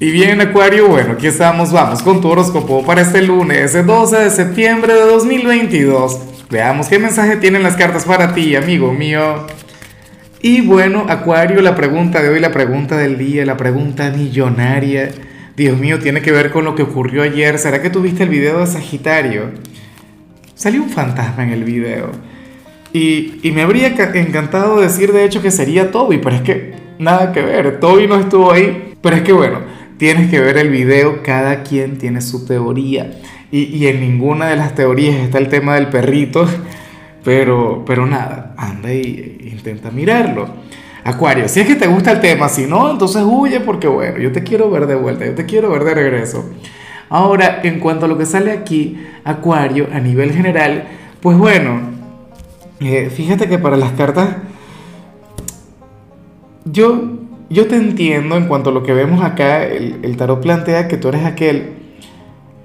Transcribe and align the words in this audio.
Y 0.00 0.12
bien, 0.12 0.40
Acuario, 0.40 0.86
bueno, 0.86 1.14
aquí 1.14 1.26
estamos, 1.26 1.72
vamos 1.72 2.04
con 2.04 2.20
tu 2.20 2.28
horóscopo 2.28 2.86
para 2.86 3.00
este 3.00 3.20
lunes, 3.20 3.74
el 3.74 3.84
12 3.84 4.16
de 4.16 4.30
septiembre 4.30 4.94
de 4.94 5.00
2022. 5.00 6.20
Veamos 6.48 6.86
qué 6.86 7.00
mensaje 7.00 7.34
tienen 7.34 7.64
las 7.64 7.74
cartas 7.74 8.04
para 8.04 8.32
ti, 8.32 8.54
amigo 8.54 8.92
mío. 8.92 9.48
Y 10.40 10.60
bueno, 10.60 11.06
Acuario, 11.08 11.60
la 11.62 11.74
pregunta 11.74 12.22
de 12.22 12.28
hoy, 12.28 12.38
la 12.38 12.52
pregunta 12.52 12.96
del 12.96 13.18
día, 13.18 13.44
la 13.44 13.56
pregunta 13.56 14.12
millonaria. 14.12 15.10
Dios 15.56 15.76
mío, 15.76 15.98
tiene 15.98 16.22
que 16.22 16.30
ver 16.30 16.52
con 16.52 16.64
lo 16.64 16.76
que 16.76 16.84
ocurrió 16.84 17.24
ayer. 17.24 17.58
¿Será 17.58 17.82
que 17.82 17.90
tuviste 17.90 18.22
el 18.22 18.28
video 18.28 18.60
de 18.60 18.68
Sagitario? 18.68 19.50
Salió 20.54 20.80
un 20.80 20.90
fantasma 20.90 21.42
en 21.42 21.50
el 21.50 21.64
video. 21.64 22.12
Y, 22.92 23.40
y 23.42 23.50
me 23.50 23.62
habría 23.62 23.88
encantado 23.88 24.80
decir 24.80 25.12
de 25.12 25.24
hecho 25.24 25.42
que 25.42 25.50
sería 25.50 25.90
Toby, 25.90 26.18
pero 26.18 26.36
es 26.36 26.42
que 26.42 26.74
nada 27.00 27.32
que 27.32 27.42
ver. 27.42 27.80
Toby 27.80 28.06
no 28.06 28.14
estuvo 28.14 28.52
ahí. 28.52 28.84
Pero 29.00 29.16
es 29.16 29.22
que 29.22 29.32
bueno, 29.32 29.60
tienes 29.98 30.30
que 30.30 30.40
ver 30.40 30.56
el 30.56 30.70
video, 30.70 31.22
cada 31.22 31.62
quien 31.62 31.98
tiene 31.98 32.20
su 32.22 32.46
teoría. 32.46 33.10
Y, 33.50 33.86
en 33.86 34.00
ninguna 34.00 34.46
de 34.46 34.56
las 34.56 34.74
teorías 34.74 35.16
está 35.16 35.38
el 35.38 35.48
tema 35.48 35.74
del 35.74 35.88
perrito, 35.88 36.46
pero, 37.24 37.82
pero 37.86 38.06
nada, 38.06 38.54
anda 38.56 38.92
y 38.92 39.50
intenta 39.52 39.90
mirarlo. 39.90 40.48
Acuario, 41.04 41.48
si 41.48 41.60
es 41.60 41.66
que 41.66 41.74
te 41.74 41.86
gusta 41.86 42.12
el 42.12 42.20
tema, 42.20 42.48
si 42.48 42.66
no, 42.66 42.90
entonces 42.90 43.22
huye 43.24 43.60
porque 43.60 43.88
bueno, 43.88 44.18
yo 44.18 44.32
te 44.32 44.42
quiero 44.42 44.70
ver 44.70 44.86
de 44.86 44.94
vuelta, 44.94 45.24
yo 45.24 45.34
te 45.34 45.46
quiero 45.46 45.70
ver 45.70 45.84
de 45.84 45.94
regreso. 45.94 46.50
Ahora, 47.08 47.60
en 47.62 47.80
cuanto 47.80 48.04
a 48.04 48.08
lo 48.08 48.18
que 48.18 48.26
sale 48.26 48.52
aquí, 48.52 49.02
Acuario, 49.24 49.88
a 49.92 50.00
nivel 50.00 50.32
general, 50.32 50.84
pues 51.22 51.38
bueno, 51.38 51.80
eh, 52.80 53.10
fíjate 53.10 53.48
que 53.48 53.58
para 53.58 53.78
las 53.78 53.92
cartas, 53.92 54.36
yo 56.66 57.27
yo 57.50 57.66
te 57.66 57.76
entiendo 57.76 58.36
en 58.36 58.46
cuanto 58.46 58.70
a 58.70 58.72
lo 58.72 58.82
que 58.82 58.92
vemos 58.92 59.24
acá, 59.24 59.64
el, 59.64 60.16
tarot 60.16 60.40
plantea 60.40 60.88
que 60.88 60.98
tú 60.98 61.08
eres 61.08 61.24
aquel 61.24 61.70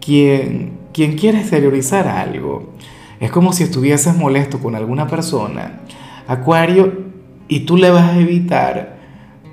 quien, 0.00 0.72
quien 0.92 1.16
quiere 1.16 1.40
exteriorizar 1.40 2.06
algo. 2.06 2.74
Es 3.18 3.30
como 3.30 3.52
si 3.52 3.62
estuvieses 3.62 4.14
molesto 4.14 4.58
con 4.58 4.74
alguna 4.74 5.06
persona, 5.06 5.80
Acuario, 6.28 7.06
y 7.48 7.60
tú 7.60 7.76
le 7.76 7.90
vas 7.90 8.10
a 8.10 8.18
evitar, 8.18 8.96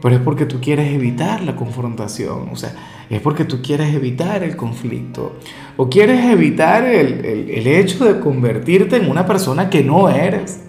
pero 0.02 0.16
es 0.16 0.22
porque 0.22 0.46
tú 0.46 0.60
quieres 0.60 0.94
evitar 0.94 1.42
la 1.42 1.56
confrontación, 1.56 2.50
o 2.52 2.56
sea, 2.58 2.74
es 3.10 3.22
porque 3.22 3.46
tú 3.46 3.62
quieres 3.62 3.94
evitar 3.94 4.44
el 4.44 4.58
conflicto, 4.58 5.38
o 5.78 5.90
quieres 5.90 6.26
evitar 6.26 6.84
el, 6.84 7.24
el 7.50 7.68
hecho 7.68 8.04
de 8.04 8.20
convertirte 8.20 8.98
en 8.98 9.10
una 9.10 9.26
persona 9.26 9.70
que 9.70 9.84
no 9.84 10.10
eres, 10.10 10.60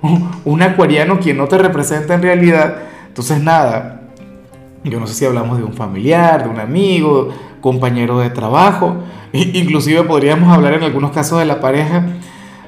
un 0.44 0.62
acuariano 0.62 1.18
quien 1.18 1.36
no 1.36 1.48
te 1.48 1.58
representa 1.58 2.14
en 2.14 2.22
realidad. 2.22 2.76
Entonces, 3.16 3.42
nada, 3.42 4.02
yo 4.84 5.00
no 5.00 5.06
sé 5.06 5.14
si 5.14 5.24
hablamos 5.24 5.56
de 5.56 5.64
un 5.64 5.72
familiar, 5.72 6.42
de 6.44 6.50
un 6.50 6.60
amigo, 6.60 7.30
compañero 7.62 8.18
de 8.18 8.28
trabajo, 8.28 8.98
inclusive 9.32 10.02
podríamos 10.02 10.52
hablar 10.52 10.74
en 10.74 10.82
algunos 10.82 11.12
casos 11.12 11.38
de 11.38 11.46
la 11.46 11.58
pareja, 11.58 12.04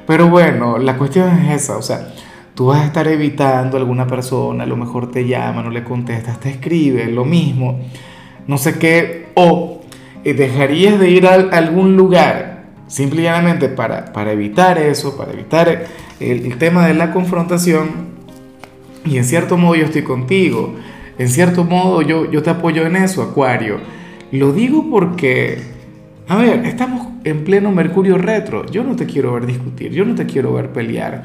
pero 0.07 0.31
bueno, 0.31 0.79
la 0.79 0.97
cuestión 0.97 1.29
es 1.29 1.65
esa, 1.65 1.77
o 1.77 1.83
sea, 1.83 2.15
tú 2.55 2.69
vas 2.69 2.81
a 2.81 2.87
estar 2.87 3.07
evitando 3.09 3.77
a 3.77 3.81
alguna 3.81 4.07
persona, 4.07 4.65
a 4.65 4.67
lo 4.67 4.79
mejor 4.79 5.11
te 5.11 5.29
llama, 5.29 5.63
no 5.63 5.69
le 5.69 5.85
contestas, 5.85 6.41
te 6.41 6.49
escribe, 6.49 7.05
lo 7.13 7.27
mismo, 7.27 7.81
no 8.47 8.57
sé 8.57 8.79
qué, 8.79 9.29
o 9.35 9.83
eh, 10.25 10.33
dejarías 10.33 10.99
de 10.99 11.11
ir 11.11 11.27
a 11.27 11.35
algún 11.35 11.95
lugar 11.95 12.65
simplemente 12.87 13.69
para, 13.69 14.15
para 14.15 14.33
evitar 14.33 14.79
eso, 14.79 15.15
para 15.15 15.33
evitar 15.33 15.69
el, 16.21 16.47
el 16.47 16.57
tema 16.57 16.87
de 16.87 16.95
la 16.95 17.13
confrontación, 17.13 18.17
y 19.09 19.19
en 19.19 19.25
cierto 19.25 19.57
modo 19.57 19.75
yo 19.75 19.87
estoy 19.87 20.03
contigo, 20.03 20.75
en 21.19 21.29
cierto 21.29 21.65
modo 21.65 22.03
yo, 22.03 22.31
yo 22.31 22.43
te 22.43 22.51
apoyo 22.51 22.87
en 22.87 22.97
eso, 22.97 23.23
Acuario. 23.23 23.79
Lo 24.31 24.53
digo 24.53 24.89
porque, 24.91 25.59
a 26.29 26.37
ver, 26.37 26.67
estamos 26.67 27.09
en 27.25 27.45
pleno 27.45 27.71
Mercurio 27.71 28.19
retro. 28.19 28.67
Yo 28.67 28.85
no 28.85 28.97
te 28.97 29.07
quiero 29.07 29.33
ver 29.33 29.47
discutir, 29.47 29.93
yo 29.93 30.05
no 30.05 30.15
te 30.15 30.27
quiero 30.27 30.53
ver 30.53 30.73
pelear. 30.73 31.25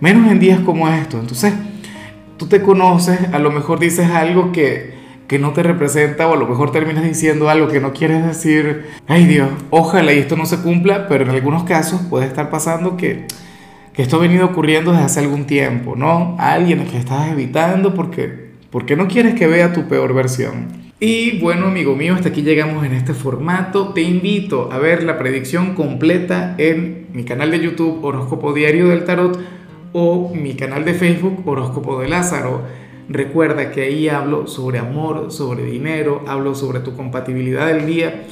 Menos 0.00 0.30
en 0.30 0.40
días 0.40 0.60
como 0.60 0.88
estos. 0.88 1.20
Entonces, 1.20 1.54
tú 2.36 2.46
te 2.46 2.62
conoces, 2.62 3.18
a 3.32 3.38
lo 3.38 3.52
mejor 3.52 3.78
dices 3.78 4.10
algo 4.10 4.50
que, 4.50 4.94
que 5.28 5.38
no 5.38 5.52
te 5.52 5.62
representa 5.62 6.26
o 6.26 6.34
a 6.34 6.36
lo 6.36 6.48
mejor 6.48 6.72
terminas 6.72 7.04
diciendo 7.04 7.48
algo 7.48 7.68
que 7.68 7.80
no 7.80 7.92
quieres 7.92 8.26
decir. 8.26 8.86
Ay 9.06 9.26
Dios, 9.26 9.48
ojalá 9.70 10.12
y 10.12 10.18
esto 10.18 10.36
no 10.36 10.46
se 10.46 10.58
cumpla, 10.58 11.06
pero 11.06 11.24
en 11.24 11.30
algunos 11.30 11.64
casos 11.64 12.00
puede 12.10 12.26
estar 12.26 12.50
pasando 12.50 12.96
que, 12.96 13.26
que 14.00 14.04
esto 14.04 14.16
ha 14.16 14.20
venido 14.20 14.46
ocurriendo 14.46 14.92
desde 14.92 15.04
hace 15.04 15.20
algún 15.20 15.44
tiempo, 15.44 15.94
¿no? 15.94 16.34
Alguien 16.38 16.86
que 16.86 16.96
estás 16.96 17.32
evitando 17.32 17.92
porque 17.92 18.48
porque 18.70 18.96
no 18.96 19.08
quieres 19.08 19.34
que 19.34 19.46
vea 19.46 19.74
tu 19.74 19.88
peor 19.88 20.14
versión. 20.14 20.68
Y 20.98 21.38
bueno, 21.38 21.66
amigo 21.66 21.94
mío, 21.94 22.14
hasta 22.14 22.30
aquí 22.30 22.40
llegamos 22.40 22.86
en 22.86 22.94
este 22.94 23.12
formato. 23.12 23.92
Te 23.92 24.00
invito 24.00 24.72
a 24.72 24.78
ver 24.78 25.02
la 25.02 25.18
predicción 25.18 25.74
completa 25.74 26.54
en 26.56 27.08
mi 27.12 27.24
canal 27.24 27.50
de 27.50 27.60
YouTube 27.60 28.02
Horóscopo 28.02 28.54
Diario 28.54 28.88
del 28.88 29.04
Tarot 29.04 29.38
o 29.92 30.32
mi 30.34 30.54
canal 30.54 30.86
de 30.86 30.94
Facebook 30.94 31.46
Horóscopo 31.46 32.00
de 32.00 32.08
Lázaro. 32.08 32.62
Recuerda 33.10 33.70
que 33.70 33.82
ahí 33.82 34.08
hablo 34.08 34.46
sobre 34.46 34.78
amor, 34.78 35.30
sobre 35.30 35.64
dinero, 35.64 36.24
hablo 36.26 36.54
sobre 36.54 36.80
tu 36.80 36.96
compatibilidad 36.96 37.66
del 37.66 37.84
día. 37.84 38.22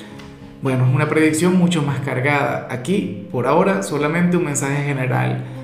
Bueno, 0.63 0.87
es 0.89 0.95
una 0.95 1.11
predicción 1.11 1.59
mucho 1.59 1.83
más 1.83 2.01
cargada. 2.01 2.69
Aquí, 2.71 3.29
por 3.31 3.47
ahora, 3.47 3.83
solamente 3.83 4.39
un 4.39 4.47
mensaje 4.47 4.83
general. 4.83 5.58